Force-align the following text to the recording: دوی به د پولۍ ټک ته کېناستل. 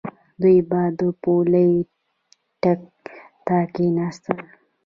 دوی 0.41 0.57
به 0.69 0.81
د 0.99 1.01
پولۍ 1.21 1.71
ټک 2.61 2.81
ته 3.45 3.57
کېناستل. 3.73 4.39